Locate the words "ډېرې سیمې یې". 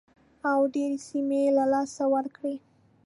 0.73-1.51